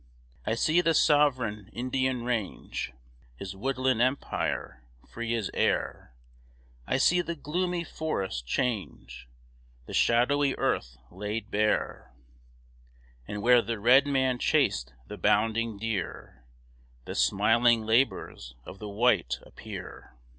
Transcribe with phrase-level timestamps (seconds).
[0.47, 2.91] I see the sovereign Indian range
[3.35, 6.15] His woodland empire, free as air;
[6.87, 9.27] I see the gloomy forest change,
[9.85, 12.11] The shadowy earth laid bare;
[13.27, 16.45] And where the red man chased the bounding deer,
[17.05, 20.15] The smiling labors of the white appear.